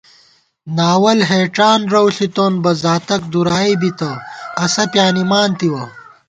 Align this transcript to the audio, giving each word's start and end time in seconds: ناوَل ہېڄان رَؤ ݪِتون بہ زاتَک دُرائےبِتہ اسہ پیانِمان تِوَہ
ناوَل 0.77 1.19
ہېڄان 1.29 1.81
رَؤ 1.93 2.07
ݪِتون 2.15 2.53
بہ 2.63 2.71
زاتَک 2.81 3.21
دُرائےبِتہ 3.31 4.11
اسہ 4.63 4.83
پیانِمان 4.91 5.49
تِوَہ 5.59 5.83